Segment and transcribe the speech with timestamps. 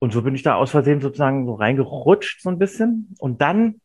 [0.00, 3.14] und so bin ich da aus Versehen sozusagen so reingerutscht, so ein bisschen.
[3.18, 3.82] Und dann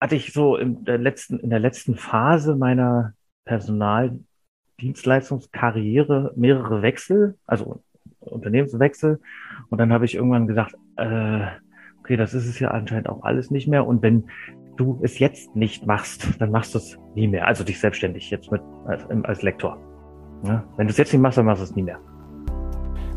[0.00, 3.14] hatte ich so in der letzten, in der letzten Phase meiner
[3.46, 7.82] Personaldienstleistungskarriere mehrere Wechsel, also
[8.20, 9.20] Unternehmenswechsel.
[9.70, 11.46] Und dann habe ich irgendwann gesagt, äh,
[12.00, 13.86] okay, das ist es ja anscheinend auch alles nicht mehr.
[13.86, 14.24] Und wenn
[14.76, 17.46] du es jetzt nicht machst, dann machst du es nie mehr.
[17.46, 19.78] Also dich selbstständig jetzt mit als, als Lektor.
[20.44, 20.62] Ja?
[20.76, 21.98] Wenn du es jetzt nicht machst, dann machst du es nie mehr.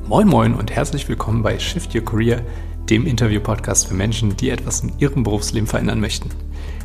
[0.08, 2.44] Moin Moin und herzlich willkommen bei Shift Your Career,
[2.92, 6.30] dem Interview-Podcast für Menschen, die etwas in ihrem Berufsleben verändern möchten.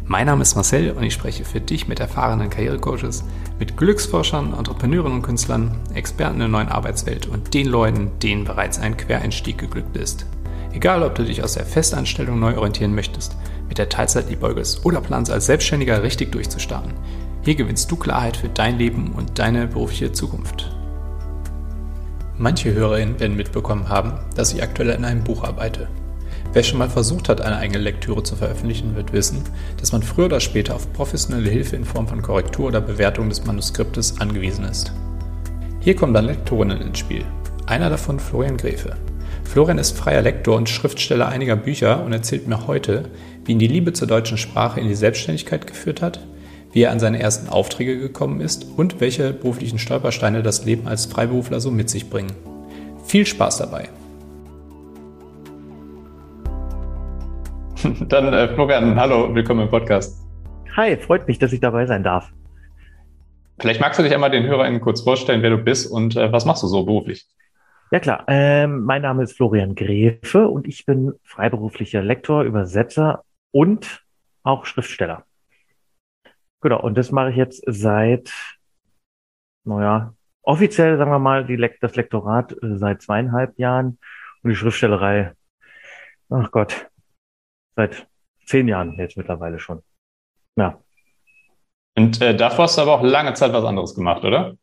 [0.06, 3.22] Mein Name ist Marcel und ich spreche für dich mit erfahrenen Karrierecoaches,
[3.58, 8.96] mit Glücksforschern, Entrepreneuren und Künstlern, Experten der neuen Arbeitswelt und den Leuten, denen bereits ein
[8.96, 10.24] Quereinstieg geglückt ist.
[10.72, 13.36] Egal, ob du dich aus der Festanstellung neu orientieren möchtest,
[13.68, 16.94] mit der Teilzeit liebäugelst oder planst als Selbstständiger richtig durchzustarten.
[17.42, 20.74] Hier gewinnst du Klarheit für dein Leben und deine berufliche Zukunft.
[22.42, 25.88] Manche HörerInnen werden mitbekommen haben, dass ich aktuell an einem Buch arbeite.
[26.54, 29.42] Wer schon mal versucht hat, eine eigene Lektüre zu veröffentlichen, wird wissen,
[29.76, 33.44] dass man früher oder später auf professionelle Hilfe in Form von Korrektur oder Bewertung des
[33.44, 34.90] Manuskriptes angewiesen ist.
[35.80, 37.26] Hier kommen dann Lektorinnen ins Spiel.
[37.66, 38.96] Einer davon Florian Gräfe.
[39.44, 43.10] Florian ist freier Lektor und Schriftsteller einiger Bücher und erzählt mir heute,
[43.44, 46.20] wie ihn die Liebe zur deutschen Sprache in die Selbstständigkeit geführt hat,
[46.72, 51.06] wie er an seine ersten Aufträge gekommen ist und welche beruflichen Stolpersteine das Leben als
[51.06, 52.32] Freiberufler so mit sich bringen.
[53.04, 53.88] Viel Spaß dabei!
[58.08, 60.22] Dann äh, Florian, hallo, willkommen im Podcast.
[60.76, 62.30] Hi, freut mich, dass ich dabei sein darf.
[63.58, 66.44] Vielleicht magst du dich einmal den HörerInnen kurz vorstellen, wer du bist und äh, was
[66.44, 67.26] machst du so beruflich?
[67.90, 74.04] Ja klar, ähm, mein Name ist Florian Gräfe und ich bin freiberuflicher Lektor, Übersetzer und
[74.44, 75.24] auch Schriftsteller.
[76.60, 78.32] Genau, und das mache ich jetzt seit,
[79.64, 83.98] naja, offiziell sagen wir mal, die das Lektorat äh, seit zweieinhalb Jahren
[84.42, 85.32] und die Schriftstellerei,
[86.28, 86.90] ach Gott,
[87.76, 88.06] seit
[88.46, 89.82] zehn Jahren jetzt mittlerweile schon.
[90.56, 90.82] Ja.
[91.96, 94.54] Und äh, davor hast du aber auch lange Zeit was anderes gemacht, oder?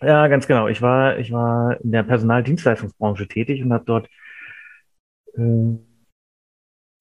[0.00, 0.68] Ja, ganz genau.
[0.68, 4.08] Ich war, ich war in der Personaldienstleistungsbranche tätig und habe dort,
[5.34, 5.78] äh,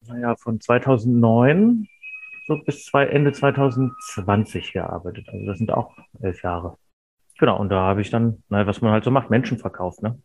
[0.08, 1.88] naja, von 2009
[2.48, 5.28] so bis zwei, Ende 2020 gearbeitet.
[5.30, 6.78] Also das sind auch elf Jahre.
[7.40, 10.20] Genau, und da habe ich dann, naja, was man halt so macht, Menschen verkauft, ne?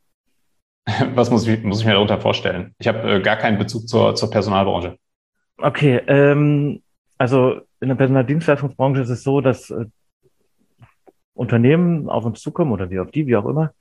[1.14, 2.74] Was muss ich, muss ich mir darunter vorstellen?
[2.78, 4.96] Ich habe äh, gar keinen Bezug zur, zur Personalbranche.
[5.58, 6.82] Okay, ähm,
[7.18, 9.86] also in der Personaldienstleistungsbranche ist es so, dass äh,
[11.34, 13.72] Unternehmen auf uns zukommen oder wie auf die, wie auch immer,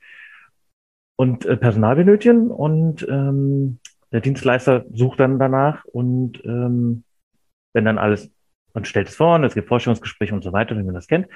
[1.15, 3.79] und äh, Personal benötigen und ähm,
[4.11, 7.03] der Dienstleister sucht dann danach und ähm,
[7.77, 8.31] wenn dann alles,
[8.73, 11.27] man stellt es vor, und es gibt Forschungsgespräche und so weiter, wie man das kennt.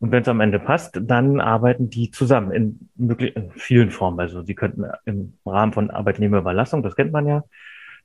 [0.00, 4.18] Und wenn es am Ende passt, dann arbeiten die zusammen in, möglich, in vielen Formen.
[4.18, 7.44] Also sie könnten im Rahmen von Arbeitnehmerüberlassung, das kennt man ja,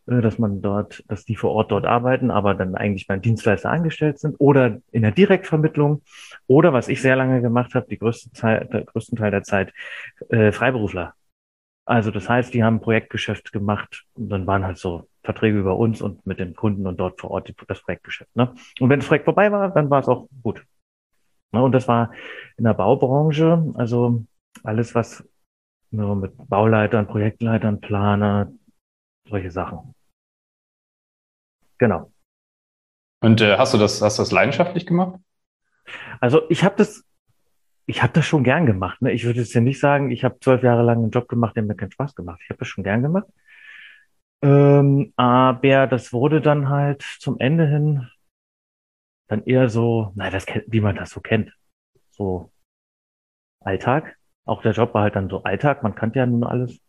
[0.05, 3.71] äh, dass man dort, dass die vor Ort dort arbeiten, aber dann eigentlich beim Dienstleister
[3.71, 6.03] angestellt sind oder in der Direktvermittlung
[6.45, 9.73] oder was ich sehr lange gemacht habe, die größte Zeit, der größten Teil der Zeit,
[10.29, 11.15] äh, Freiberufler.
[11.85, 15.77] Also das heißt, die haben ein Projektgeschäft gemacht und dann waren halt so Verträge über
[15.77, 18.35] uns und mit den Kunden und dort vor Ort das Projektgeschäft.
[18.35, 18.53] Ne?
[18.79, 20.65] Und wenn das Projekt vorbei war, dann war es auch gut.
[21.51, 21.63] Ne?
[21.63, 22.11] Und das war
[22.57, 24.25] in der Baubranche, also
[24.63, 25.23] alles, was
[25.91, 28.51] nur mit Bauleitern, Projektleitern, Planer,
[29.27, 29.93] solche Sachen.
[31.77, 32.11] Genau.
[33.21, 35.19] Und äh, hast du das, hast du das leidenschaftlich gemacht?
[36.19, 37.03] Also ich habe das,
[37.85, 39.01] ich habe das schon gern gemacht.
[39.01, 39.11] Ne?
[39.11, 41.63] Ich würde jetzt ja nicht sagen, ich habe zwölf Jahre lang einen Job gemacht, der
[41.63, 42.39] mir keinen Spaß gemacht.
[42.43, 43.27] Ich habe das schon gern gemacht.
[44.41, 48.07] Ähm, aber das wurde dann halt zum Ende hin
[49.27, 51.53] dann eher so, naja, das kennt, wie man das so kennt.
[52.11, 52.51] So
[53.61, 54.17] Alltag.
[54.45, 56.79] Auch der Job war halt dann so Alltag, man kannte ja nun alles.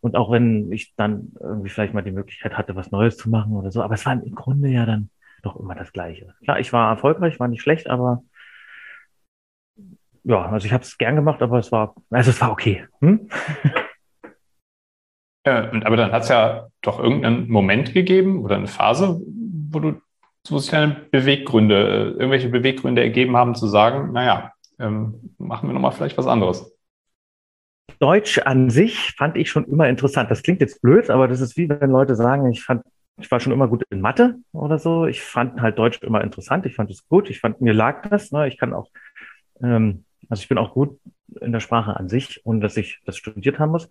[0.00, 3.54] Und auch wenn ich dann irgendwie vielleicht mal die Möglichkeit hatte, was Neues zu machen
[3.54, 5.10] oder so, aber es war im Grunde ja dann
[5.42, 6.34] doch immer das Gleiche.
[6.44, 8.22] Klar, ich war erfolgreich, war nicht schlecht, aber
[10.22, 12.86] ja, also ich habe es gern gemacht, aber es war, also es war okay.
[13.00, 13.28] Hm?
[15.46, 19.20] Ja, aber dann hat es ja doch irgendeinen Moment gegeben oder eine Phase,
[19.70, 20.00] wo du
[20.50, 25.72] wo sich deine Beweggründe, äh, irgendwelche Beweggründe ergeben haben, zu sagen, naja, ähm, machen wir
[25.72, 26.72] nochmal vielleicht was anderes.
[27.98, 30.30] Deutsch an sich fand ich schon immer interessant.
[30.30, 32.82] Das klingt jetzt blöd, aber das ist wie wenn Leute sagen, ich fand,
[33.18, 35.06] ich war schon immer gut in Mathe oder so.
[35.06, 36.66] Ich fand halt Deutsch immer interessant.
[36.66, 37.30] Ich fand es gut.
[37.30, 38.32] Ich fand, mir lag das.
[38.32, 38.48] Ne?
[38.48, 38.90] Ich kann auch,
[39.62, 40.98] ähm, also ich bin auch gut
[41.40, 43.88] in der Sprache an sich, ohne dass ich das studiert haben muss.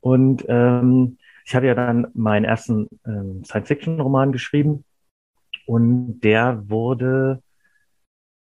[0.00, 4.84] Und ähm, ich hatte ja dann meinen ersten ähm, Science-Fiction-Roman geschrieben
[5.66, 7.42] und der wurde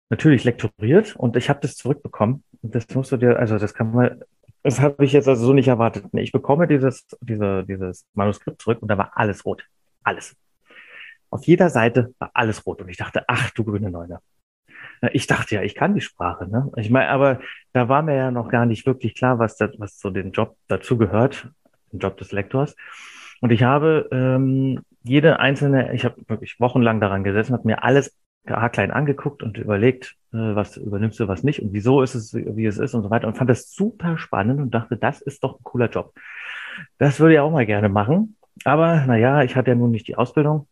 [0.09, 2.43] natürlich lektoriert und ich habe das zurückbekommen.
[2.61, 4.23] Und das musst du dir, also das kann man,
[4.63, 6.05] Das habe ich jetzt also so nicht erwartet.
[6.13, 9.65] Ich bekomme dieses, diese, dieses Manuskript zurück und da war alles rot.
[10.03, 10.35] Alles.
[11.31, 12.81] Auf jeder Seite war alles rot.
[12.81, 14.19] Und ich dachte, ach du grüne Neune.
[15.13, 16.48] Ich dachte ja, ich kann die Sprache.
[16.48, 16.72] Ne?
[16.75, 17.39] Ich meine, aber
[17.74, 20.56] da war mir ja noch gar nicht wirklich klar, was, das, was zu dem Job
[20.68, 21.50] dazu gehört,
[21.92, 22.75] den Job des Lektors.
[23.42, 28.16] Und ich habe ähm, jede einzelne, ich habe wirklich wochenlang daran gesessen, habe mir alles
[28.48, 32.66] haarklein angeguckt und überlegt, äh, was übernimmst du, was nicht und wieso ist es, wie
[32.66, 35.60] es ist und so weiter und fand das super spannend und dachte, das ist doch
[35.60, 36.13] ein cooler Job.
[36.98, 38.38] Das würde ich auch mal gerne machen.
[38.63, 40.68] Aber naja, ich hatte ja nun nicht die Ausbildung.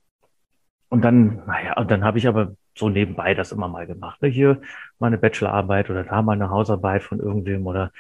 [0.90, 4.22] Und dann, naja, und dann habe ich aber so nebenbei das immer mal gemacht.
[4.22, 4.30] Ne?
[4.30, 4.62] Hier
[5.00, 7.92] mal eine Bachelorarbeit oder da mal eine Hausarbeit von irgendwem oder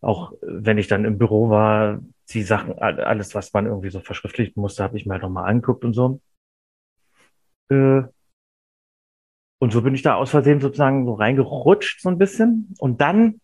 [0.00, 2.00] auch wenn ich dann im Büro war,
[2.30, 5.84] die Sachen, alles, was man irgendwie so verschriftlichen musste, habe ich mir halt nochmal angeguckt
[5.84, 6.20] und so.
[7.70, 8.02] Äh,
[9.60, 12.74] und so bin ich da aus Versehen sozusagen so reingerutscht so ein bisschen.
[12.80, 13.40] Und dann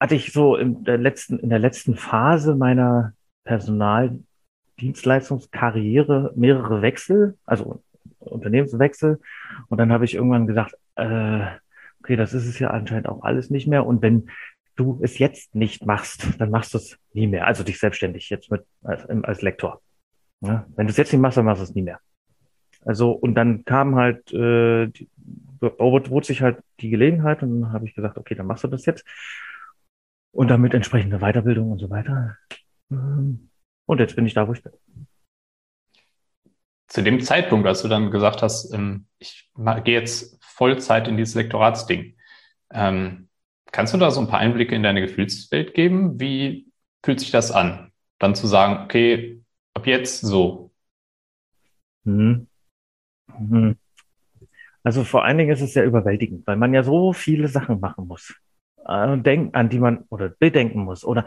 [0.00, 3.14] hatte ich so in der letzten, in der letzten Phase meiner
[3.44, 7.82] Personaldienstleistungskarriere mehrere Wechsel, also
[8.34, 9.20] Unternehmenswechsel.
[9.68, 11.46] Und dann habe ich irgendwann gesagt, äh,
[12.00, 13.86] okay, das ist es ja anscheinend auch alles nicht mehr.
[13.86, 14.30] Und wenn
[14.76, 17.46] du es jetzt nicht machst, dann machst du es nie mehr.
[17.46, 19.80] Also dich selbstständig jetzt mit als, als Lektor.
[20.40, 20.66] Ja?
[20.76, 22.00] Wenn du es jetzt nicht machst, dann machst du es nie mehr.
[22.84, 25.08] Also, und dann kam halt, äh, die,
[25.58, 28.84] bot sich halt die Gelegenheit und dann habe ich gesagt, okay, dann machst du das
[28.84, 29.04] jetzt.
[30.32, 32.36] Und damit entsprechende Weiterbildung und so weiter.
[32.90, 33.48] Ähm,
[33.86, 34.72] und jetzt bin ich da, wo ich bin.
[36.88, 39.50] Zu dem Zeitpunkt, als du dann gesagt hast, ähm, ich
[39.84, 42.16] gehe jetzt Vollzeit in dieses Lektoratsding,
[42.72, 43.28] ähm,
[43.72, 46.20] kannst du da so ein paar Einblicke in deine Gefühlswelt geben?
[46.20, 46.70] Wie
[47.02, 47.92] fühlt sich das an?
[48.18, 49.42] Dann zu sagen, okay,
[49.74, 50.70] ab jetzt so.
[52.04, 52.46] Mhm.
[53.38, 53.76] Mhm.
[54.82, 58.06] Also vor allen Dingen ist es sehr überwältigend, weil man ja so viele Sachen machen
[58.06, 58.34] muss,
[58.86, 61.04] äh, denk, an die man oder bedenken muss.
[61.04, 61.26] Oder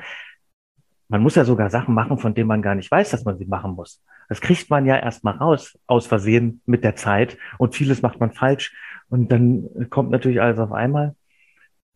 [1.09, 3.45] man muss ja sogar Sachen machen, von denen man gar nicht weiß, dass man sie
[3.45, 4.03] machen muss.
[4.29, 7.37] Das kriegt man ja erstmal raus, aus Versehen mit der Zeit.
[7.57, 8.75] Und vieles macht man falsch.
[9.09, 11.15] Und dann kommt natürlich alles auf einmal.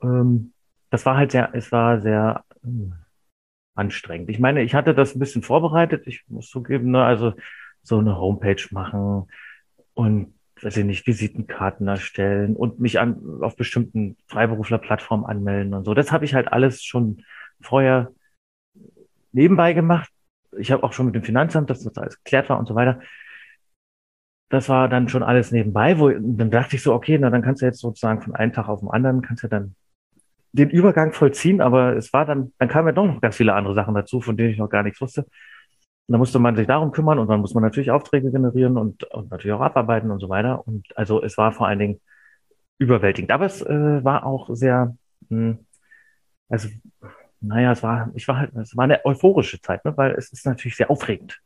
[0.01, 0.53] Ähm,
[0.89, 2.91] das war halt sehr, es war sehr äh,
[3.75, 4.29] anstrengend.
[4.29, 6.07] Ich meine, ich hatte das ein bisschen vorbereitet.
[6.07, 7.33] Ich muss zugeben, ne, also
[7.83, 9.27] so eine Homepage machen
[9.93, 15.93] und weiß ich nicht, Visitenkarten erstellen und mich an, auf bestimmten Freiberuflerplattformen anmelden und so.
[15.93, 17.23] Das habe ich halt alles schon
[17.61, 18.11] vorher
[19.31, 20.11] nebenbei gemacht.
[20.57, 22.99] Ich habe auch schon mit dem Finanzamt, dass das alles geklärt war und so weiter.
[24.49, 27.61] Das war dann schon alles nebenbei, wo dann dachte ich so, okay, na dann kannst
[27.61, 29.75] du jetzt sozusagen von einem Tag auf den anderen kannst du dann
[30.53, 33.73] den Übergang vollziehen, aber es war dann, dann kamen ja doch noch ganz viele andere
[33.73, 35.21] Sachen dazu, von denen ich noch gar nichts wusste.
[35.21, 39.05] Und da musste man sich darum kümmern und dann muss man natürlich Aufträge generieren und,
[39.05, 40.67] und natürlich auch abarbeiten und so weiter.
[40.67, 42.01] Und also es war vor allen Dingen
[42.79, 43.31] überwältigend.
[43.31, 44.97] Aber es äh, war auch sehr,
[45.29, 45.59] mh, hm,
[46.49, 46.69] also
[47.41, 49.97] naja, es war, ich war halt, es war eine euphorische Zeit, ne?
[49.97, 51.41] weil es ist natürlich sehr aufregend,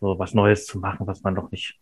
[0.00, 1.78] so was Neues zu machen, was man noch nicht.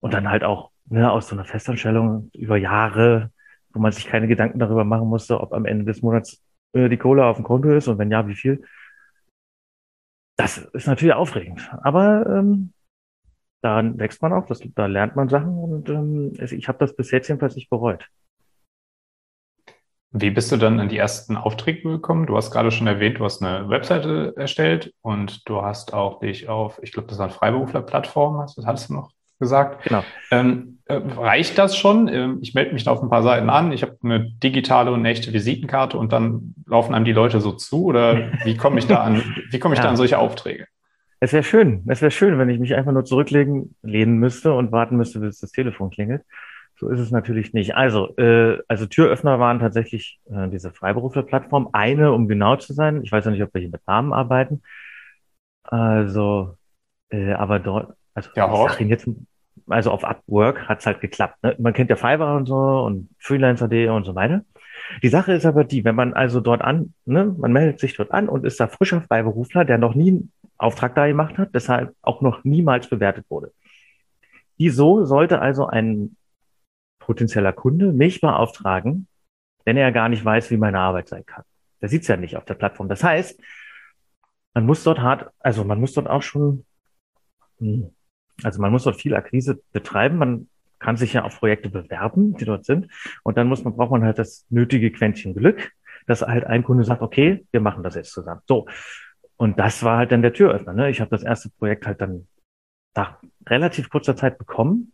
[0.00, 3.30] Und dann halt auch ne, aus so einer Festanstellung über Jahre,
[3.72, 6.42] wo man sich keine Gedanken darüber machen musste, ob am Ende des Monats
[6.72, 8.64] äh, die Kohle auf dem Konto ist und wenn ja, wie viel.
[10.36, 11.68] Das ist natürlich aufregend.
[11.82, 12.72] Aber ähm,
[13.60, 17.10] da wächst man auch, das, da lernt man Sachen und ähm, ich habe das bis
[17.10, 18.08] jetzt jedenfalls nicht bereut.
[20.10, 22.26] Wie bist du dann an die ersten Aufträge gekommen?
[22.26, 26.48] Du hast gerade schon erwähnt, du hast eine Webseite erstellt und du hast auch dich
[26.48, 29.84] auf, ich glaube, das war eine Freiberufler-Plattform, das hattest du noch gesagt.
[29.84, 30.02] Genau.
[30.30, 32.08] Ähm, äh, reicht das schon?
[32.08, 35.04] Ähm, ich melde mich da auf ein paar Seiten an, ich habe eine digitale und
[35.04, 39.02] echte Visitenkarte und dann laufen einem die Leute so zu oder wie komme ich da
[39.02, 39.84] an, wie komme ich ja.
[39.84, 40.66] da an solche Aufträge?
[41.20, 44.72] Es wäre schön, es wäre schön, wenn ich mich einfach nur zurücklegen, lehnen müsste und
[44.72, 46.22] warten müsste, bis das Telefon klingelt.
[46.78, 47.74] So ist es natürlich nicht.
[47.74, 51.70] Also, äh, also Türöffner waren tatsächlich äh, diese Freiberufler-Plattform.
[51.72, 53.02] Eine, um genau zu sein.
[53.02, 54.62] Ich weiß ja nicht, ob wir hier mit Namen arbeiten.
[55.64, 56.56] Also,
[57.10, 59.08] äh, aber dort, also ja, ich sag Ihnen jetzt,
[59.66, 61.42] also auf Upwork hat's halt geklappt.
[61.42, 61.56] Ne?
[61.58, 64.42] Man kennt ja Fiverr und so und Freelancer.de und so weiter.
[65.02, 68.12] Die Sache ist aber die, wenn man also dort an, ne, man meldet sich dort
[68.12, 71.94] an und ist da frischer Freiberufler, der noch nie einen Auftrag da gemacht hat, deshalb
[72.02, 73.52] auch noch niemals bewertet wurde.
[74.56, 76.16] Wieso sollte also ein
[77.08, 79.08] potenzieller Kunde mich beauftragen,
[79.64, 81.42] wenn er gar nicht weiß, wie meine Arbeit sein kann.
[81.80, 82.88] Der sieht es ja nicht auf der Plattform.
[82.88, 83.40] Das heißt,
[84.52, 86.66] man muss dort hart, also man muss dort auch schon,
[87.60, 87.90] hm,
[88.42, 90.18] also man muss dort viel Akquise betreiben.
[90.18, 90.48] Man
[90.80, 92.92] kann sich ja auf Projekte bewerben, die dort sind.
[93.22, 95.72] Und dann muss man, braucht man halt das nötige Quäntchen Glück,
[96.06, 98.42] dass halt ein Kunde sagt, okay, wir machen das jetzt zusammen.
[98.46, 98.66] So.
[99.38, 100.74] Und das war halt dann der Türöffner.
[100.74, 100.90] Ne?
[100.90, 102.28] Ich habe das erste Projekt halt dann
[102.94, 104.92] nach relativ kurzer Zeit bekommen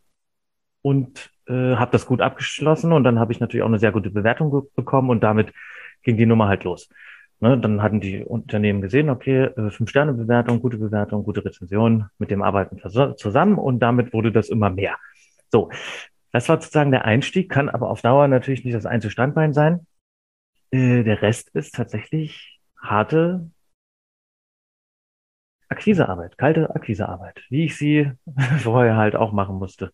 [0.80, 4.10] und äh, habe das gut abgeschlossen und dann habe ich natürlich auch eine sehr gute
[4.10, 5.52] Bewertung bekommen und damit
[6.02, 6.88] ging die Nummer halt los.
[7.40, 12.42] Ne, dann hatten die Unternehmen gesehen, okay, äh, Fünf-Sterne-Bewertung, gute Bewertung, gute Rezension, mit dem
[12.42, 12.78] arbeiten
[13.16, 14.96] zusammen und damit wurde das immer mehr.
[15.50, 15.70] So,
[16.32, 19.86] das war sozusagen der Einstieg, kann aber auf Dauer natürlich nicht das einzige Standbein sein.
[20.70, 23.50] Äh, der Rest ist tatsächlich harte
[25.68, 28.12] Akquisearbeit, kalte Akquisearbeit, wie ich sie
[28.58, 29.92] vorher halt auch machen musste,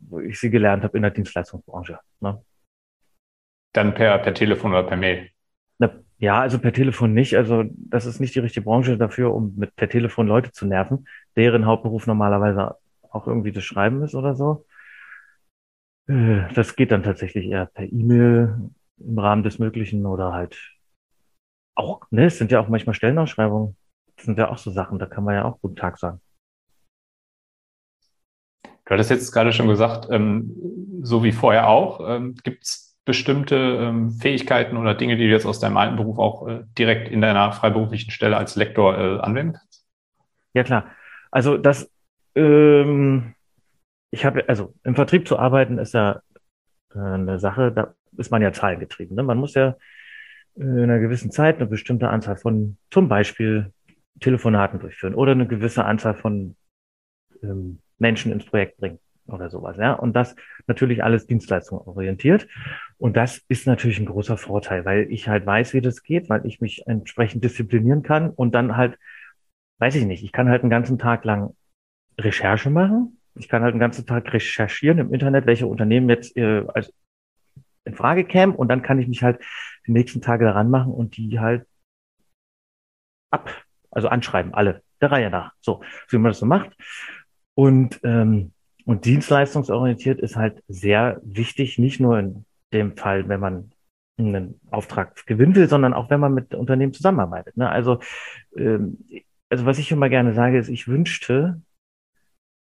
[0.00, 1.98] wo ich sie gelernt habe in der Dienstleistungsbranche.
[2.20, 2.42] Ne?
[3.72, 5.30] Dann per, per Telefon oder per Mail?
[6.20, 7.34] Ja, also per Telefon nicht.
[7.34, 11.08] Also das ist nicht die richtige Branche dafür, um mit per Telefon Leute zu nerven,
[11.34, 12.76] deren Hauptberuf normalerweise
[13.10, 14.66] auch irgendwie das Schreiben ist oder so.
[16.08, 20.76] Äh, das geht dann tatsächlich eher per E-Mail im Rahmen des Möglichen oder halt
[21.74, 23.74] auch, ne, es sind ja auch manchmal Stellenausschreibungen.
[24.16, 26.20] Das sind ja auch so Sachen, da kann man ja auch guten Tag sagen.
[28.90, 30.52] Du hattest jetzt gerade schon gesagt, ähm,
[31.02, 35.46] so wie vorher auch, ähm, gibt es bestimmte ähm, Fähigkeiten oder Dinge, die du jetzt
[35.46, 39.52] aus deinem alten Beruf auch äh, direkt in deiner freiberuflichen Stelle als Lektor äh, anwenden
[39.52, 39.86] kannst?
[40.54, 40.90] Ja, klar.
[41.30, 41.88] Also das,
[42.34, 43.36] ähm,
[44.10, 46.20] ich habe, also im Vertrieb zu arbeiten ist ja
[46.92, 49.14] äh, eine Sache, da ist man ja zahlengetrieben.
[49.14, 49.22] Ne?
[49.22, 49.76] Man muss ja
[50.56, 53.72] in einer gewissen Zeit eine bestimmte Anzahl von zum Beispiel
[54.18, 56.56] Telefonaten durchführen oder eine gewisse Anzahl von
[57.44, 59.76] ähm, Menschen ins Projekt bringen oder sowas.
[59.76, 60.34] Ja, und das
[60.66, 62.48] natürlich alles dienstleistungsorientiert.
[62.98, 66.44] Und das ist natürlich ein großer Vorteil, weil ich halt weiß, wie das geht, weil
[66.46, 68.98] ich mich entsprechend disziplinieren kann und dann halt,
[69.78, 71.54] weiß ich nicht, ich kann halt einen ganzen Tag lang
[72.18, 73.18] Recherche machen.
[73.36, 76.92] Ich kann halt einen ganzen Tag recherchieren im Internet, welche Unternehmen jetzt äh, als
[77.84, 79.40] in Frage kämen und dann kann ich mich halt
[79.86, 81.66] die nächsten Tage daran machen und die halt
[83.30, 83.50] ab
[83.90, 85.52] also anschreiben, alle, der Reihe nach.
[85.60, 86.76] So, wie man das so macht.
[87.54, 88.52] Und, ähm,
[88.84, 93.72] und dienstleistungsorientiert ist halt sehr wichtig, nicht nur in dem Fall, wenn man
[94.18, 97.56] einen Auftrag gewinnen will, sondern auch wenn man mit Unternehmen zusammenarbeitet.
[97.56, 97.68] Ne?
[97.68, 98.00] Also,
[98.56, 98.98] ähm,
[99.48, 101.60] also was ich immer gerne sage, ist, ich wünschte,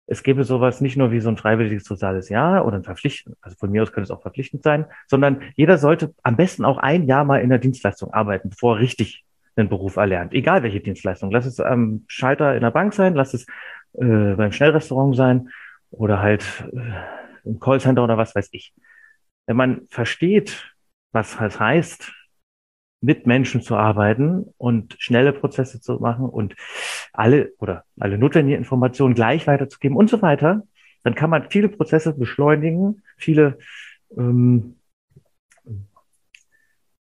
[0.08, 3.58] es gäbe sowas nicht nur wie so ein freiwilliges soziales Jahr oder ein verpflichtend, also
[3.58, 7.06] von mir aus könnte es auch verpflichtend sein, sondern jeder sollte am besten auch ein
[7.06, 9.26] Jahr mal in der Dienstleistung arbeiten, bevor er richtig
[9.58, 11.32] einen Beruf erlernt, egal welche Dienstleistung.
[11.32, 13.48] Lass es am Schalter in der Bank sein, lass es
[13.98, 15.50] äh, beim Schnellrestaurant sein
[15.92, 18.74] oder halt äh, im Callcenter oder was weiß ich.
[19.46, 20.74] Wenn man versteht,
[21.12, 22.12] was es heißt,
[23.02, 26.56] mit Menschen zu arbeiten und schnelle Prozesse zu machen und
[27.14, 30.64] alle oder alle notwendigen Informationen gleich weiterzugeben und so weiter,
[31.04, 33.60] dann kann man viele Prozesse beschleunigen, viele
[34.18, 34.78] ähm,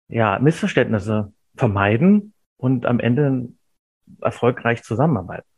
[0.09, 3.49] ja, Missverständnisse vermeiden und am Ende
[4.21, 5.49] erfolgreich zusammenarbeiten.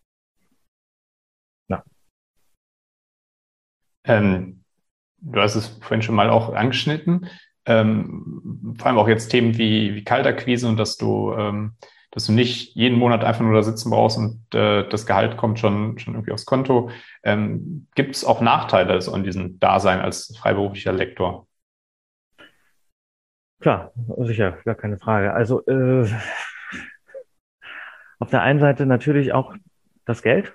[1.68, 1.84] Ja.
[4.06, 4.62] Ähm,
[5.18, 7.28] du hast es vorhin schon mal auch angeschnitten.
[7.66, 11.72] Ähm, vor allem auch jetzt Themen wie, wie Kaltakquise und dass du, ähm,
[12.12, 15.58] dass du nicht jeden Monat einfach nur da sitzen brauchst und äh, das Gehalt kommt
[15.58, 16.90] schon, schon irgendwie aufs Konto.
[17.24, 21.48] Ähm, Gibt es auch Nachteile so an diesem Dasein als freiberuflicher Lektor?
[23.60, 25.32] Klar, sicher, gar keine Frage.
[25.32, 26.08] Also äh,
[28.20, 29.54] auf der einen Seite natürlich auch
[30.04, 30.54] das Geld.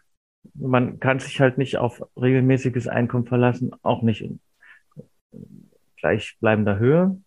[0.54, 4.40] Man kann sich halt nicht auf regelmäßiges Einkommen verlassen, auch nicht in
[5.98, 7.22] gleichbleibender Höhe.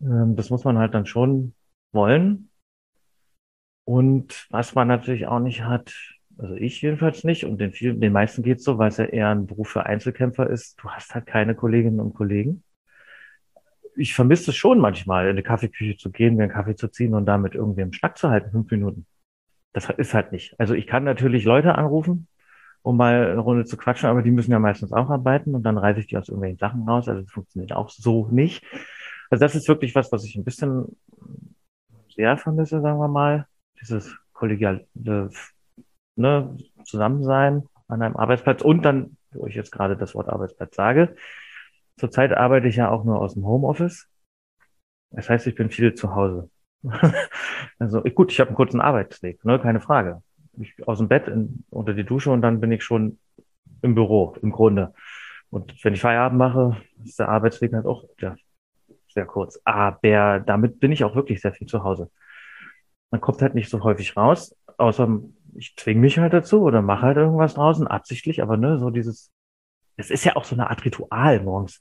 [0.00, 1.54] Ähm, das muss man halt dann schon
[1.92, 2.48] wollen.
[3.84, 5.94] Und was man natürlich auch nicht hat,
[6.38, 9.30] also ich jedenfalls nicht, und den vielen, den meisten geht's so, weil es ja eher
[9.30, 12.62] ein Beruf für Einzelkämpfer ist, du hast halt keine Kolleginnen und Kollegen.
[13.96, 17.14] Ich vermisse es schon manchmal, in eine Kaffeeküche zu gehen, mir einen Kaffee zu ziehen
[17.14, 19.06] und damit irgendwie im Schnack zu halten, fünf Minuten.
[19.72, 20.58] Das ist halt nicht.
[20.58, 22.28] Also ich kann natürlich Leute anrufen,
[22.82, 25.78] um mal eine Runde zu quatschen, aber die müssen ja meistens auch arbeiten und dann
[25.78, 27.08] reise ich die aus irgendwelchen Sachen raus.
[27.08, 28.64] Also das funktioniert auch so nicht.
[29.30, 30.96] Also das ist wirklich was, was ich ein bisschen
[32.14, 33.46] sehr vermisse, sagen wir mal.
[33.80, 34.86] Dieses kollegiale
[36.16, 41.16] ne, Zusammensein an einem Arbeitsplatz und dann, wo ich jetzt gerade das Wort Arbeitsplatz sage,
[41.96, 44.08] zurzeit arbeite ich ja auch nur aus dem Homeoffice.
[45.10, 46.50] Das heißt, ich bin viel zu Hause.
[47.78, 50.22] also gut, ich habe einen kurzen Arbeitsweg, ne, keine Frage.
[50.58, 53.18] Ich aus dem Bett in, unter die Dusche und dann bin ich schon
[53.80, 54.92] im Büro, im Grunde.
[55.50, 58.34] Und wenn ich Feierabend mache, ist der Arbeitsweg halt auch ja,
[59.08, 59.60] sehr kurz.
[59.64, 62.10] Aber damit bin ich auch wirklich sehr viel zu Hause.
[63.10, 65.20] Man kommt halt nicht so häufig raus, außer
[65.54, 69.30] ich zwinge mich halt dazu oder mache halt irgendwas draußen, absichtlich, aber ne, so dieses,
[69.96, 71.78] es ist ja auch so eine Art Ritual morgens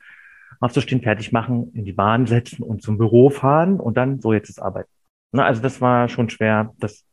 [0.59, 4.49] aufzustehen, fertig machen, in die Bahn setzen und zum Büro fahren und dann so jetzt
[4.49, 4.87] ist Arbeit.
[5.31, 7.05] Na, also das war schon schwer, das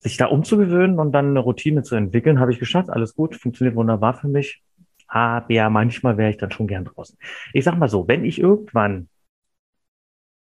[0.00, 2.90] sich da umzugewöhnen und dann eine Routine zu entwickeln, habe ich geschafft.
[2.90, 4.62] Alles gut, funktioniert wunderbar für mich.
[5.08, 7.16] Aber ja, manchmal wäre ich dann schon gern draußen.
[7.54, 9.08] Ich sag mal so, wenn ich irgendwann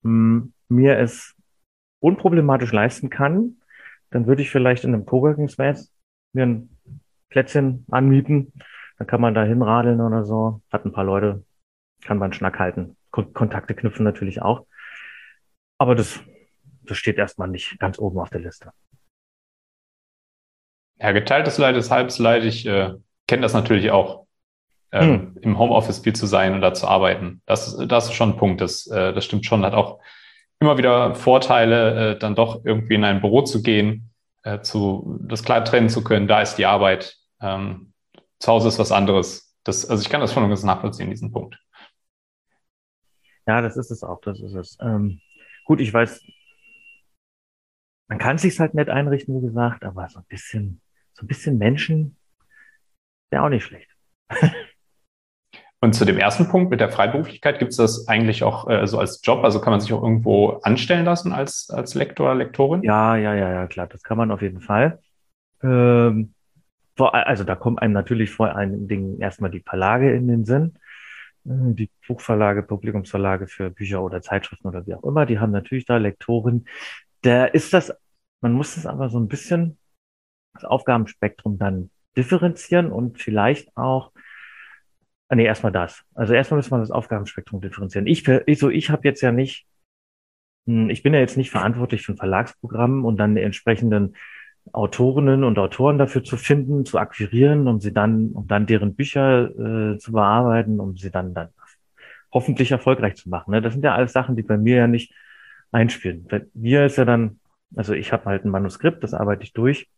[0.04, 1.36] mh, hm, mir es
[2.00, 3.58] unproblematisch leisten kann,
[4.12, 5.92] dann würde ich vielleicht in einem Coworking Space
[6.34, 6.70] mir ein
[7.30, 8.54] Plätzchen anmieten.
[9.00, 11.44] Dann kann man da hinradeln oder so, hat ein paar Leute,
[12.04, 12.98] kann man Schnack halten.
[13.12, 14.68] Kon Kontakte knüpfen natürlich auch.
[15.78, 16.20] Aber das,
[16.84, 18.72] das steht erstmal nicht ganz oben auf der Liste.
[21.00, 22.44] Ja, geteiltes Leid ist halbes Leid.
[22.44, 22.94] Ich äh,
[23.26, 24.28] kenne das natürlich auch,
[24.92, 25.38] ähm, hm.
[25.42, 27.42] im Homeoffice viel zu sein und da zu arbeiten.
[27.46, 28.60] Das, das ist schon ein Punkt.
[28.60, 29.64] Das, äh, das stimmt schon.
[29.64, 30.02] Hat auch
[30.60, 34.12] immer wieder Vorteile, äh, dann doch irgendwie in ein Büro zu gehen,
[34.44, 36.28] äh, zu, das klar trennen zu können.
[36.28, 37.16] Da ist die Arbeit.
[37.42, 37.89] Ähm,
[38.40, 39.56] zu Hause ist was anderes.
[39.64, 41.60] Das, also ich kann das schon ganz nachvollziehen, diesen Punkt.
[43.46, 44.22] Ja, das ist es auch.
[44.22, 44.78] Das ist es.
[44.82, 45.22] Ähm,
[45.66, 46.24] gut, ich weiß,
[48.08, 50.82] man kann es sich halt nett einrichten, wie gesagt, aber so ein bisschen,
[51.14, 52.18] so ein bisschen Menschen
[53.30, 53.90] wäre auch nicht schlecht.
[55.82, 59.00] Und zu dem ersten Punkt mit der Freiberuflichkeit, gibt es das eigentlich auch äh, so
[59.00, 59.46] als Job?
[59.46, 62.84] Also kann man sich auch irgendwo anstellen lassen als, als Lektor, Lektorin?
[62.84, 65.00] Ja, ja, ja, ja, klar, das kann man auf jeden Fall.
[65.64, 66.34] Ähm,
[67.00, 70.76] vor, also da kommt einem natürlich vor allen Dingen erstmal die Verlage in den Sinn.
[71.46, 75.86] Äh, die Buchverlage, Publikumsverlage für Bücher oder Zeitschriften oder wie auch immer, die haben natürlich
[75.86, 76.66] da Lektoren.
[77.22, 77.94] Da ist das,
[78.42, 79.78] man muss es aber so ein bisschen
[80.54, 84.12] das Aufgabenspektrum dann differenzieren und vielleicht auch
[85.32, 86.04] Ah, nee, erstmal das.
[86.16, 88.08] Also erstmal müssen wir das Aufgabenspektrum differenzieren.
[88.08, 89.68] Ich, ich so, ich habe jetzt ja nicht,
[90.66, 94.16] hm, ich bin ja jetzt nicht verantwortlich für ein Verlagsprogramm und dann die entsprechenden
[94.72, 99.50] Autorinnen und Autoren dafür zu finden, zu akquirieren, um sie dann, um dann deren Bücher
[99.50, 101.50] äh, zu bearbeiten, um sie dann dann
[102.32, 103.52] hoffentlich erfolgreich zu machen.
[103.52, 103.62] Ne?
[103.62, 105.14] Das sind ja alles Sachen, die bei mir ja nicht
[105.72, 106.26] einspielen.
[106.28, 107.40] Bei mir ist ja dann,
[107.76, 109.90] also ich habe halt ein Manuskript, das arbeite ich durch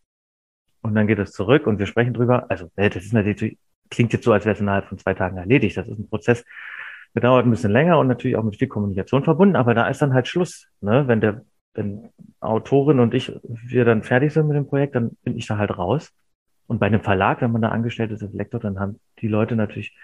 [0.82, 2.46] und dann geht es zurück und wir sprechen drüber.
[2.50, 3.58] Also das ist natürlich
[3.92, 5.78] klingt jetzt so, als wäre es innerhalb von zwei Tagen erledigt.
[5.78, 6.44] Das ist ein Prozess,
[7.14, 10.02] der dauert ein bisschen länger und natürlich auch mit viel Kommunikation verbunden, aber da ist
[10.02, 10.68] dann halt Schluss.
[10.80, 11.08] Ne?
[11.08, 12.10] Wenn der wenn
[12.40, 15.78] Autorin und ich, wir dann fertig sind mit dem Projekt, dann bin ich da halt
[15.78, 16.12] raus.
[16.68, 19.56] Und bei einem Verlag, wenn man da angestellt ist als Lektor, dann haben die Leute
[19.56, 19.96] natürlich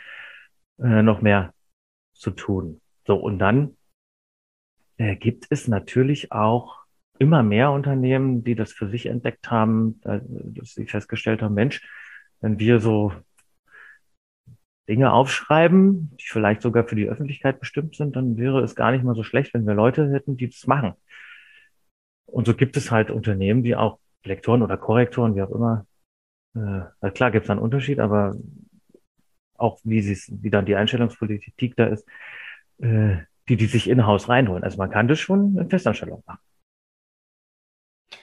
[0.79, 1.53] äh, noch mehr
[2.13, 2.81] zu tun.
[3.05, 3.77] So, und dann
[4.97, 6.85] äh, gibt es natürlich auch
[7.19, 11.81] immer mehr Unternehmen, die das für sich entdeckt haben, dass sie festgestellt haben, Mensch,
[12.41, 13.11] wenn wir so
[14.87, 19.03] Dinge aufschreiben, die vielleicht sogar für die Öffentlichkeit bestimmt sind, dann wäre es gar nicht
[19.03, 20.93] mal so schlecht, wenn wir Leute hätten, die das machen.
[22.27, 25.85] Und so gibt es halt Unternehmen, die auch Lektoren oder Korrektoren, wie auch immer,
[26.55, 28.35] äh, klar gibt es einen Unterschied, aber
[29.57, 32.05] auch wie sie wie dann die Einstellungspolitik da ist,
[32.79, 33.17] äh,
[33.49, 34.63] die, die sich in-house reinholen.
[34.63, 36.39] Also man kann das schon in Festanstellung machen.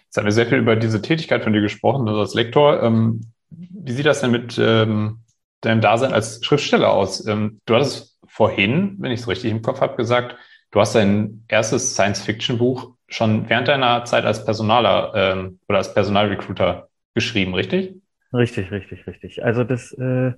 [0.05, 2.83] Jetzt haben wir sehr viel über diese Tätigkeit von dir gesprochen, also als Lektor.
[2.83, 5.21] Ähm, wie sieht das denn mit ähm,
[5.61, 7.27] deinem Dasein als Schriftsteller aus?
[7.27, 10.37] Ähm, du hattest vorhin, wenn ich es richtig im Kopf habe, gesagt,
[10.71, 16.89] du hast dein erstes Science-Fiction-Buch schon während deiner Zeit als Personaler ähm, oder als Personalrecruiter
[17.15, 18.01] geschrieben, richtig?
[18.33, 19.45] Richtig, richtig, richtig.
[19.45, 20.33] Also das äh,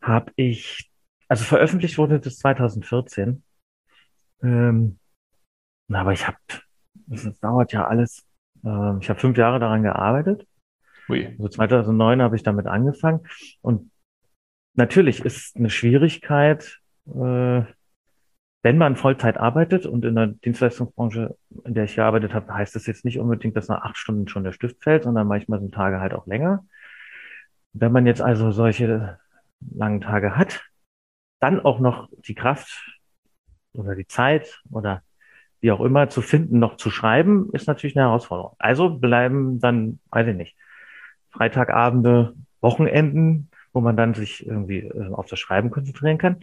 [0.00, 0.90] habe ich,
[1.28, 3.42] also veröffentlicht wurde das 2014.
[4.42, 4.98] Ähm,
[5.92, 6.38] aber ich habe,
[7.06, 8.26] das dauert ja alles.
[8.64, 10.46] Äh, ich habe fünf Jahre daran gearbeitet.
[11.08, 11.26] Ui.
[11.38, 13.20] Also 2009 habe ich damit angefangen
[13.60, 13.92] und
[14.74, 17.62] natürlich ist eine Schwierigkeit, äh,
[18.62, 22.86] wenn man Vollzeit arbeitet und in der Dienstleistungsbranche, in der ich gearbeitet habe, heißt das
[22.86, 26.00] jetzt nicht unbedingt, dass nach acht Stunden schon der Stift fällt, sondern manchmal sind Tage
[26.00, 26.64] halt auch länger.
[27.72, 29.18] Wenn man jetzt also solche
[29.60, 30.64] langen Tage hat,
[31.40, 32.98] dann auch noch die Kraft
[33.72, 35.02] oder die Zeit oder
[35.60, 38.56] wie auch immer zu finden, noch zu schreiben, ist natürlich eine Herausforderung.
[38.58, 40.56] Also bleiben dann, weiß ich nicht,
[41.30, 46.40] Freitagabende, Wochenenden wo man dann sich irgendwie äh, auf das Schreiben konzentrieren kann.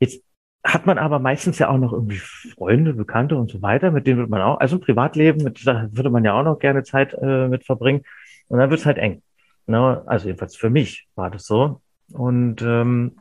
[0.00, 0.24] Jetzt
[0.64, 4.18] hat man aber meistens ja auch noch irgendwie Freunde, Bekannte und so weiter, mit denen
[4.18, 7.14] wird man auch, also im Privatleben, mit, da würde man ja auch noch gerne Zeit
[7.20, 8.02] äh, mit verbringen.
[8.48, 9.22] Und dann wird es halt eng.
[9.66, 10.02] Ne?
[10.06, 11.82] Also jedenfalls für mich war das so.
[12.12, 13.16] Und, ähm,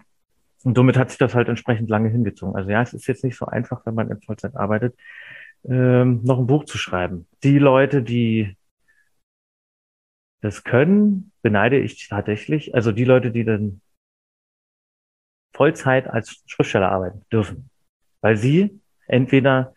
[0.63, 2.55] und somit hat sich das halt entsprechend lange hingezogen.
[2.55, 4.95] Also ja, es ist jetzt nicht so einfach, wenn man in Vollzeit arbeitet,
[5.65, 7.27] ähm, noch ein Buch zu schreiben.
[7.43, 8.55] Die Leute, die
[10.41, 12.75] das können, beneide ich tatsächlich.
[12.75, 13.81] Also die Leute, die dann
[15.53, 17.69] Vollzeit als Schriftsteller arbeiten dürfen,
[18.21, 19.73] weil sie entweder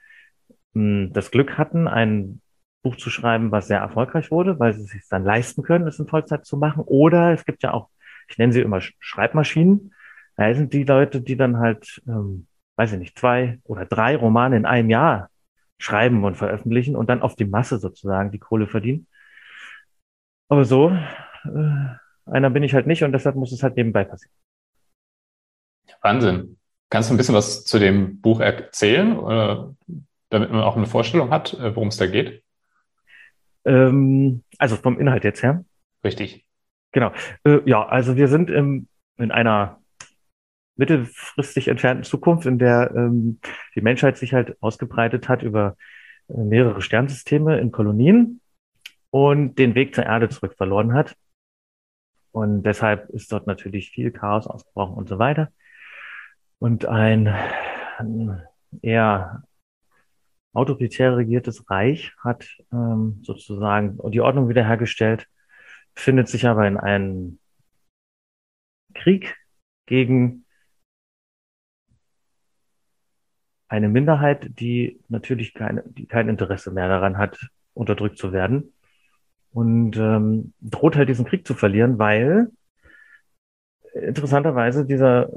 [0.75, 2.41] mh, hm, das Glück hatten, ein
[2.83, 5.99] Buch zu schreiben, was sehr erfolgreich wurde, weil sie es sich dann leisten können, es
[5.99, 6.85] in Vollzeit zu machen.
[6.87, 7.91] Oder es gibt ja auch,
[8.29, 9.93] ich nenne sie immer Schreibmaschinen.
[10.37, 14.57] Da sind die Leute, die dann halt, ähm, weiß ich nicht, zwei oder drei Romane
[14.57, 15.31] in einem Jahr
[15.79, 19.09] schreiben und veröffentlichen und dann auf die Masse sozusagen die Kohle verdienen.
[20.49, 24.33] Aber so, äh, einer bin ich halt nicht und deshalb muss es halt nebenbei passieren.
[26.07, 26.57] Wahnsinn.
[26.88, 29.19] Kannst du ein bisschen was zu dem Buch erzählen?
[29.19, 29.75] Oder
[30.31, 32.45] damit man auch eine Vorstellung hat, äh, worum es da geht?
[33.64, 35.64] Ähm, also vom Inhalt jetzt her.
[36.05, 36.47] Richtig.
[36.92, 37.11] Genau.
[37.45, 38.87] Äh, ja, also wir sind im,
[39.19, 39.81] in einer
[40.77, 43.40] mittelfristig entfernten Zukunft, in der ähm,
[43.75, 45.77] die Menschheit sich halt ausgebreitet hat über
[46.29, 48.40] äh, mehrere Sternsysteme in Kolonien
[49.11, 51.16] und den Weg zur Erde zurück verloren hat.
[52.31, 55.51] Und deshalb ist dort natürlich viel Chaos ausgebrochen und so weiter.
[56.59, 57.35] Und ein
[58.83, 59.42] eher
[60.53, 65.29] autoritär regiertes Reich hat ähm, sozusagen die Ordnung wiederhergestellt,
[65.95, 67.38] findet sich aber in einem
[68.95, 69.37] Krieg
[69.85, 70.47] gegen
[73.69, 77.38] eine Minderheit, die natürlich keine, die kein Interesse mehr daran hat,
[77.75, 78.73] unterdrückt zu werden.
[79.53, 82.51] Und ähm, droht halt diesen Krieg zu verlieren, weil
[83.95, 85.31] interessanterweise dieser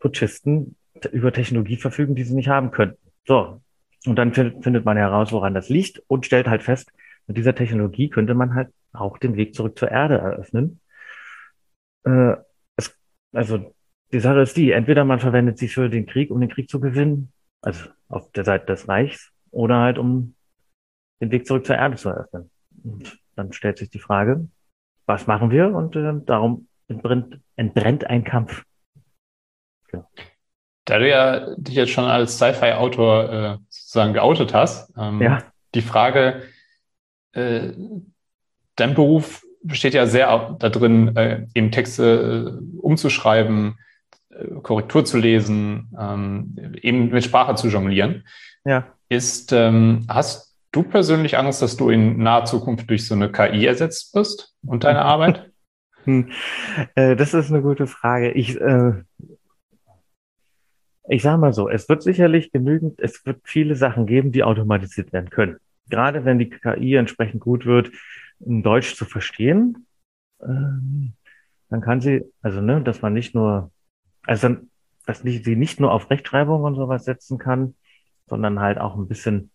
[0.00, 0.76] Putschisten
[1.12, 2.98] über Technologie verfügen, die sie nicht haben könnten.
[3.26, 3.60] So.
[4.06, 6.90] Und dann findet man heraus, woran das liegt und stellt halt fest,
[7.26, 10.80] mit dieser Technologie könnte man halt auch den Weg zurück zur Erde eröffnen.
[12.04, 12.36] Äh,
[12.76, 12.96] es,
[13.32, 13.72] also
[14.12, 16.80] die Sache ist die, entweder man verwendet sie für den Krieg, um den Krieg zu
[16.80, 20.34] gewinnen, also auf der Seite des Reichs, oder halt um
[21.20, 22.50] den Weg zurück zur Erde zu eröffnen.
[22.82, 24.48] Und dann stellt sich die Frage,
[25.06, 25.74] was machen wir?
[25.74, 28.64] Und äh, darum entbrennt, entbrennt ein Kampf.
[29.92, 30.06] Ja.
[30.84, 35.42] Da du ja dich jetzt schon als Sci-Fi-Autor äh, sozusagen geoutet hast, ähm, ja.
[35.74, 36.42] die Frage,
[37.32, 37.72] äh,
[38.76, 43.78] dein Beruf besteht ja sehr da drin, äh, eben Texte äh, umzuschreiben,
[44.30, 48.24] äh, Korrektur zu lesen, ähm, eben mit Sprache zu jonglieren.
[48.64, 48.86] Ja.
[49.08, 53.66] Ist, ähm, hast du persönlich Angst, dass du in naher Zukunft durch so eine KI
[53.66, 55.50] ersetzt wirst und deine Arbeit?
[56.04, 56.30] Hm.
[56.94, 58.32] Äh, das ist eine gute Frage.
[58.32, 58.92] Ich, äh,
[61.10, 65.12] ich sage mal so, es wird sicherlich genügend, es wird viele Sachen geben, die automatisiert
[65.12, 65.56] werden können.
[65.88, 67.90] Gerade wenn die KI entsprechend gut wird,
[68.38, 69.86] in Deutsch zu verstehen,
[70.40, 71.14] ähm,
[71.68, 73.72] dann kann sie, also ne, dass man nicht nur,
[74.24, 74.56] also
[75.04, 77.74] dass sie nicht nur auf Rechtschreibung und sowas setzen kann,
[78.26, 79.50] sondern halt auch ein bisschen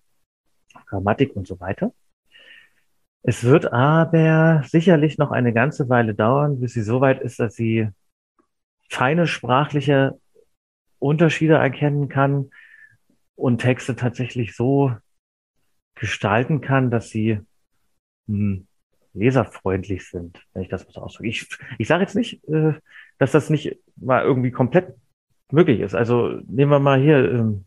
[0.88, 1.94] Grammatik und so weiter.
[3.24, 7.56] Es wird aber sicherlich noch eine ganze Weile dauern, bis sie so weit ist, dass
[7.56, 7.88] sie
[8.90, 10.20] feine sprachliche
[11.06, 12.52] Unterschiede erkennen kann
[13.36, 14.96] und Texte tatsächlich so
[15.96, 17.40] gestalten kann, dass sie
[18.28, 18.68] hm,
[19.14, 21.30] leserfreundlich sind, wenn ich das mal so ausdrücke.
[21.30, 22.74] Ich, ich sage jetzt nicht, äh,
[23.18, 24.94] dass das nicht mal irgendwie komplett
[25.52, 25.96] möglich ist.
[25.96, 27.66] Also nehmen wir mal hier, ähm,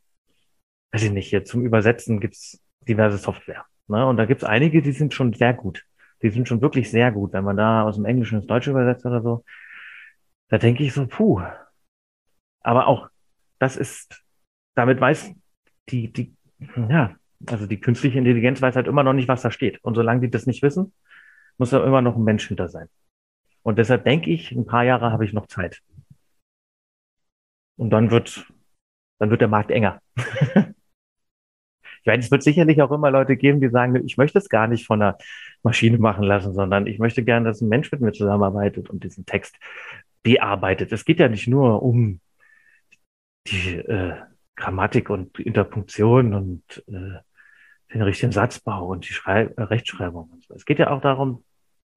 [0.93, 3.65] weiß ich nicht, hier zum Übersetzen gibt's diverse Software.
[3.89, 4.07] Ne?
[4.07, 5.85] Und da gibt es einige, die sind schon sehr gut.
[6.23, 7.33] Die sind schon wirklich sehr gut.
[7.33, 9.45] Wenn man da aus dem Englischen ins Deutsche übersetzt oder so,
[10.49, 11.43] da denke ich so, puh.
[12.61, 13.09] Aber auch
[13.59, 14.25] das ist,
[14.75, 15.33] damit weiß
[15.91, 16.35] die, die,
[16.77, 17.17] ja,
[17.47, 19.83] also die künstliche Intelligenz weiß halt immer noch nicht, was da steht.
[19.85, 20.93] Und solange die das nicht wissen,
[21.57, 22.89] muss da immer noch ein Mensch hinter sein.
[23.63, 25.81] Und deshalb denke ich, ein paar Jahre habe ich noch Zeit.
[27.77, 28.51] Und dann wird,
[29.19, 30.01] dann wird der Markt enger.
[32.01, 34.67] Ich meine, es wird sicherlich auch immer Leute geben, die sagen, ich möchte es gar
[34.67, 35.19] nicht von einer
[35.63, 39.27] Maschine machen lassen, sondern ich möchte gerne, dass ein Mensch mit mir zusammenarbeitet und diesen
[39.27, 39.59] Text
[40.23, 40.93] bearbeitet.
[40.93, 42.21] Es geht ja nicht nur um
[43.51, 44.15] die äh,
[44.57, 47.19] Grammatik und Interpunktion und äh,
[47.93, 50.31] den richtigen Satzbau und die Schrei äh, Rechtschreibung.
[50.31, 50.55] Und so.
[50.55, 51.45] Es geht ja auch darum,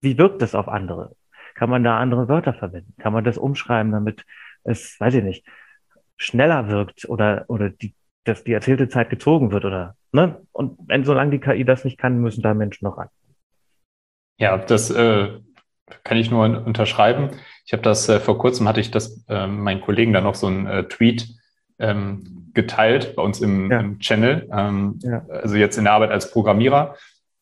[0.02, 1.16] wie wirkt das auf andere?
[1.56, 2.94] Kann man da andere Wörter verwenden?
[2.98, 4.26] Kann man das umschreiben, damit
[4.64, 5.46] es, weiß ich nicht,
[6.18, 10.42] schneller wirkt oder, oder die dass die erzählte Zeit gezogen wird oder ne?
[10.52, 13.10] Und wenn solange die KI das nicht kann, müssen da Menschen noch ran.
[14.38, 15.40] Ja, das äh,
[16.04, 17.32] kann ich nur unterschreiben.
[17.66, 20.48] Ich habe das äh, vor kurzem hatte ich das äh, meinen Kollegen dann noch so
[20.48, 21.28] ein äh, Tweet
[21.82, 23.80] ähm, geteilt bei uns im, ja.
[23.80, 24.48] im Channel.
[24.52, 25.26] Ähm, ja.
[25.30, 26.96] Also jetzt in der Arbeit als Programmierer.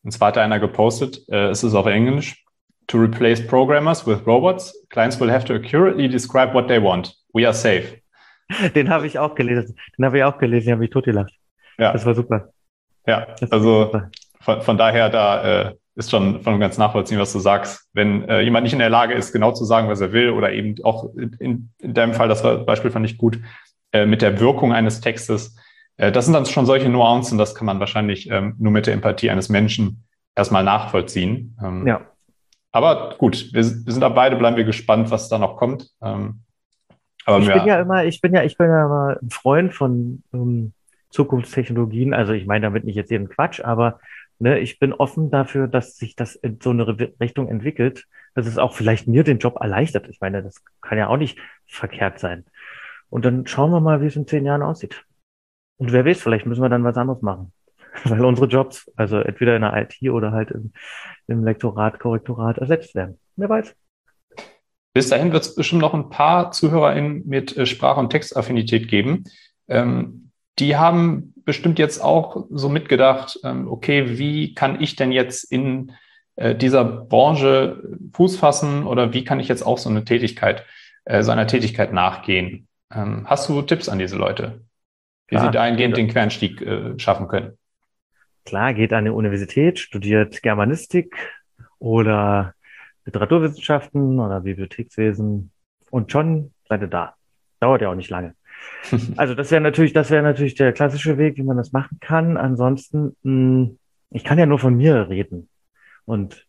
[0.04, 2.46] Und zwar hat einer gepostet, äh, es ist auf Englisch.
[2.88, 7.14] To replace programmers with robots, clients will have to accurately describe what they want.
[7.34, 8.00] We are safe.
[8.76, 9.76] Den habe ich auch gelesen.
[9.98, 11.34] Den habe ich auch gelesen, den habe ich totgelacht.
[11.78, 11.94] Ja.
[11.94, 12.50] Das war super.
[13.06, 14.10] Ja, also super.
[14.42, 17.88] Von, von, daher, da äh, ist schon von ganz nachvollziehen, was du sagst.
[17.94, 20.52] Wenn äh, jemand nicht in der Lage ist, genau zu sagen, was er will, oder
[20.52, 23.40] eben auch in, in deinem Fall, das Beispiel fand ich gut,
[23.92, 25.56] äh, mit der Wirkung eines Textes,
[25.98, 28.94] äh, das sind dann schon solche Nuancen, das kann man wahrscheinlich ähm, nur mit der
[28.94, 31.58] Empathie eines Menschen erstmal nachvollziehen.
[31.64, 32.02] Ähm, ja.
[32.72, 35.90] Aber gut, wir, wir sind da beide, bleiben wir gespannt, was da noch kommt.
[36.02, 36.42] Ähm,
[37.26, 40.24] aber ich bin ja immer, ich bin ja, ich bin ja immer ein Freund von
[40.34, 40.74] ähm,
[41.10, 42.14] Zukunftstechnologien.
[42.14, 44.00] Also ich meine damit nicht jetzt jeden Quatsch, aber
[44.40, 46.88] ne, ich bin offen dafür, dass sich das in so eine
[47.20, 50.08] Richtung entwickelt, dass es auch vielleicht mir den Job erleichtert.
[50.08, 52.46] Ich meine, das kann ja auch nicht verkehrt sein.
[53.10, 55.06] Und dann schauen wir mal, wie es in zehn Jahren aussieht.
[55.78, 57.54] Und wer weiß, vielleicht müssen wir dann was anderes machen.
[58.04, 60.74] Weil unsere Jobs, also entweder in der IT oder halt im,
[61.28, 63.20] im Lektorat, Korrektorat ersetzt werden.
[63.36, 63.76] Wer weiß.
[64.94, 69.24] Bis dahin wird es bestimmt noch ein paar ZuhörerInnen mit äh, Sprach- und Textaffinität geben.
[69.68, 75.50] Ähm, die haben bestimmt jetzt auch so mitgedacht, ähm, okay, wie kann ich denn jetzt
[75.52, 75.94] in
[76.36, 77.82] äh, dieser Branche
[78.14, 80.66] Fuß fassen oder wie kann ich jetzt auch so eine Tätigkeit,
[81.06, 82.69] äh, so einer Tätigkeit nachgehen?
[82.94, 84.62] Ähm, hast du Tipps an diese Leute,
[85.28, 87.58] wie Klar, sie dahingehend den Quernstieg äh, schaffen können?
[88.46, 91.16] Klar, geht an die Universität, studiert Germanistik
[91.78, 92.54] oder
[93.06, 95.52] Literaturwissenschaften oder Bibliothekswesen
[95.92, 97.16] und schon seid ihr da.
[97.60, 98.36] Dauert ja auch nicht lange.
[99.16, 102.38] Also das wäre natürlich, das wäre natürlich der klassische Weg, wie man das machen kann.
[102.38, 103.80] Ansonsten, mh, hm,
[104.12, 105.48] ich kann ja nur von mir reden.
[106.06, 106.46] Und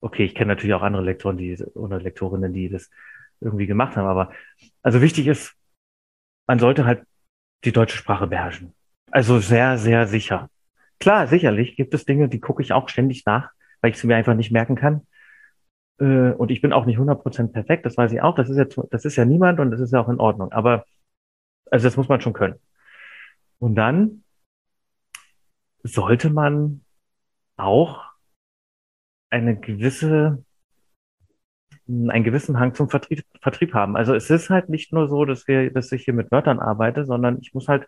[0.00, 2.90] okay, ich kenne natürlich auch andere Lektoren, die oder Lektorinnen, die das
[3.40, 4.06] irgendwie gemacht haben.
[4.06, 4.30] Aber
[4.82, 5.54] also wichtig ist,
[6.46, 7.04] man sollte halt
[7.64, 8.74] die deutsche Sprache beherrschen.
[9.10, 10.50] Also sehr, sehr sicher.
[11.00, 14.16] Klar, sicherlich gibt es Dinge, die gucke ich auch ständig nach, weil ich sie mir
[14.16, 15.06] einfach nicht merken kann.
[15.98, 18.34] Äh, und ich bin auch nicht 100% perfekt, das weiß ich auch.
[18.34, 20.52] Das ist ja, das ist ja niemand und das ist ja auch in Ordnung.
[20.52, 20.84] Aber,
[21.70, 22.58] also das muss man schon können.
[23.58, 24.24] Und dann
[25.82, 26.84] sollte man
[27.56, 28.04] auch
[29.30, 30.44] eine gewisse,
[31.88, 33.96] einen gewissen Hang zum Vertrieb, Vertrieb haben.
[33.96, 37.04] Also es ist halt nicht nur so, dass wir, dass ich hier mit Wörtern arbeite,
[37.04, 37.86] sondern ich muss halt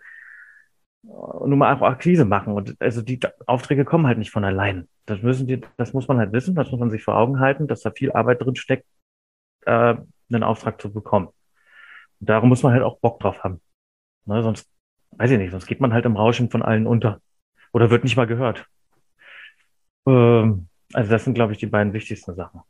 [1.03, 2.53] nur mal auch Akquise machen.
[2.53, 4.89] Und also die Aufträge kommen halt nicht von allein.
[5.07, 7.69] Das müssen die, das muss man halt wissen, das muss man sich vor Augen halten,
[7.69, 8.87] dass da viel Arbeit drin steckt,
[9.67, 9.97] äh,
[10.33, 11.29] einen Auftrag zu bekommen.
[12.21, 13.61] Und darum muss man halt auch Bock drauf haben.
[14.25, 14.69] Ne, sonst,
[15.13, 17.21] weiß ich nicht, sonst geht man halt im Rauschen von allen unter.
[17.73, 18.67] Oder wird nicht mal gehört.
[20.07, 22.63] Ähm, also das sind, glaube ich, die beiden wichtigsten Sachen.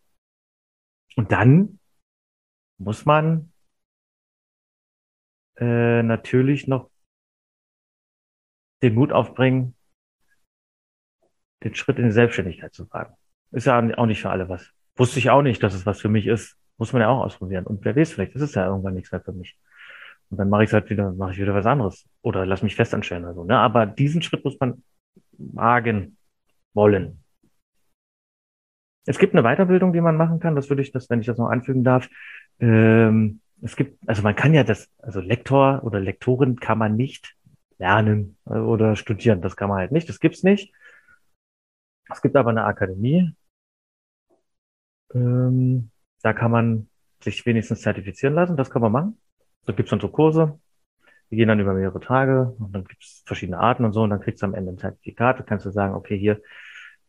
[1.16, 1.80] Und dann
[2.78, 3.52] muss man
[5.56, 6.90] äh, natürlich noch
[8.82, 9.74] den Mut aufbringen,
[11.64, 13.14] den Schritt in die Selbstständigkeit zu wagen.
[13.50, 14.70] Ist ja auch nicht für alle was.
[14.96, 16.58] Wusste ich auch nicht, dass es was für mich ist.
[16.76, 17.66] Muss man ja auch ausprobieren.
[17.66, 19.58] Und wer weiß, vielleicht ist es ja irgendwann nichts mehr für mich.
[20.28, 22.06] Und dann mache ich halt wieder, mache ich wieder was anderes.
[22.20, 23.44] Oder lass mich festanstellen oder so.
[23.44, 23.56] Ne?
[23.56, 24.82] Aber diesen Schritt muss man
[25.32, 26.18] wagen
[26.74, 27.24] wollen.
[29.06, 30.56] Es gibt eine Weiterbildung, die man machen kann.
[30.56, 32.08] Das würde ich, das, wenn ich das noch anfügen darf.
[32.60, 37.36] Ähm, es gibt, also man kann ja das, also Lektor oder Lektorin kann man nicht
[37.78, 39.40] lernen äh, oder studieren.
[39.40, 40.08] Das kann man halt nicht.
[40.08, 40.74] Das gibt's nicht.
[42.10, 43.34] Es gibt aber eine Akademie.
[45.14, 45.90] Ähm,
[46.22, 46.88] da kann man
[47.22, 48.56] sich wenigstens zertifizieren lassen.
[48.56, 49.20] Das kann man machen.
[49.66, 50.58] Da gibt's dann so Kurse.
[51.30, 54.20] Die gehen dann über mehrere Tage und dann gibt's verschiedene Arten und so und dann
[54.20, 55.40] kriegst du am Ende ein Zertifikat.
[55.40, 56.40] Da kannst du sagen, okay, hier,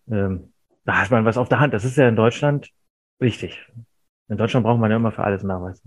[0.10, 0.54] ähm,
[0.88, 1.74] da hat man was auf der Hand.
[1.74, 2.72] Das ist ja in Deutschland
[3.20, 3.70] wichtig.
[4.30, 5.84] In Deutschland braucht man ja immer für alles Nachweis.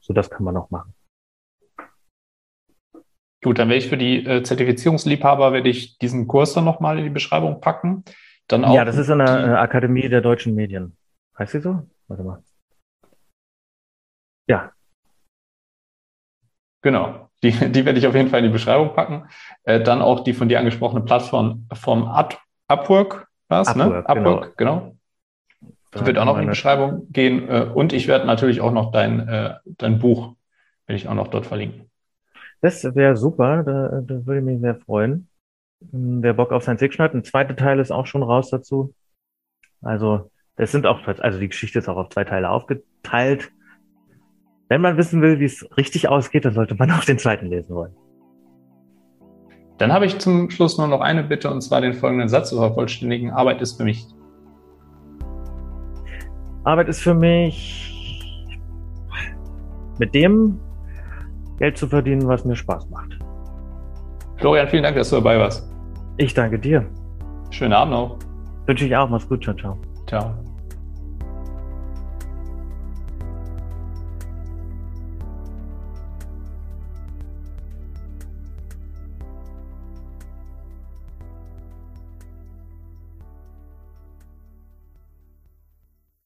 [0.00, 0.94] So, das kann man auch machen.
[3.42, 7.04] Gut, dann werde ich für die äh, Zertifizierungsliebhaber werde ich diesen Kurs dann nochmal in
[7.04, 8.04] die Beschreibung packen.
[8.48, 10.96] Dann auch ja, das ist in der äh, Akademie der deutschen Medien.
[11.38, 11.86] Heißt sie so?
[12.08, 12.42] Warte mal.
[14.46, 14.72] Ja.
[16.80, 17.28] Genau.
[17.42, 19.28] Die, die werde ich auf jeden Fall in die Beschreibung packen.
[19.64, 23.84] Äh, dann auch die von dir angesprochene Plattform vom Up, Upwork, was, ne?
[23.84, 24.20] Upwork, ne?
[24.20, 24.80] Upwork, genau.
[24.80, 24.96] genau.
[25.96, 27.48] Die wird auch noch in die Beschreibung gehen.
[27.48, 30.34] Äh, und ich werde natürlich auch noch dein, äh, dein Buch,
[30.86, 31.90] werde ich auch noch dort verlinken.
[32.60, 35.28] Das wäre super, da, da würde ich mich sehr freuen.
[35.92, 38.94] Hm, wer Bock auf Science Fiction hat, ein zweiter Teil ist auch schon raus dazu.
[39.82, 43.52] Also, das sind auch, also die Geschichte ist auch auf zwei Teile aufgeteilt.
[44.68, 47.74] Wenn man wissen will, wie es richtig ausgeht, dann sollte man auch den zweiten lesen
[47.74, 47.94] wollen.
[49.78, 52.56] Dann habe ich zum Schluss nur noch eine Bitte, und zwar den folgenden Satz zu
[52.56, 53.30] vervollständigen.
[53.30, 54.06] Arbeit ist für mich.
[56.62, 57.90] Arbeit ist für mich
[59.98, 60.58] mit dem,
[61.58, 63.18] Geld zu verdienen, was mir Spaß macht.
[64.38, 65.68] Florian, vielen Dank, dass du dabei warst.
[66.16, 66.84] Ich danke dir.
[67.50, 68.18] Schönen Abend noch.
[68.66, 69.08] Wünsche ich auch.
[69.08, 69.44] Mach's gut.
[69.44, 69.78] Ciao, ciao.
[70.06, 70.43] Ciao.